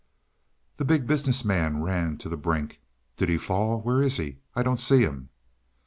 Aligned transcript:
The 0.77 0.83
Big 0.83 1.05
Business 1.05 1.45
Man 1.45 1.83
ran 1.83 2.17
to 2.17 2.27
the 2.27 2.35
brink. 2.35 2.79
"Did 3.17 3.29
he 3.29 3.37
fall? 3.37 3.81
Where 3.81 4.01
is 4.01 4.17
he? 4.17 4.39
I 4.55 4.63
don't 4.63 4.79
see 4.79 5.03
him." 5.03 5.29